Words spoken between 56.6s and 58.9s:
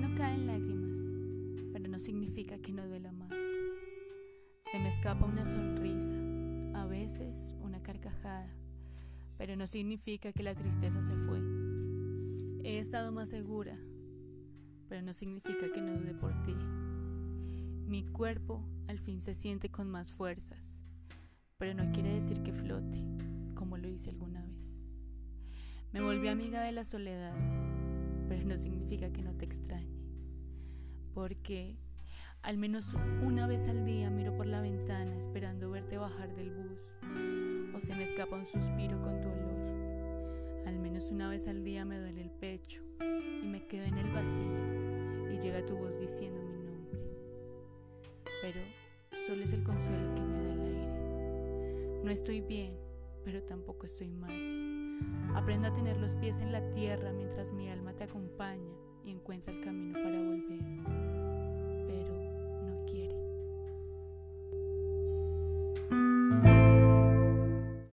tierra mientras mi alma te acompaña